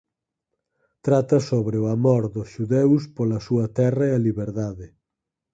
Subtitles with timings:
[1.05, 4.87] Trata sobre o amor dos xudeus pola súa terra e a liberdade.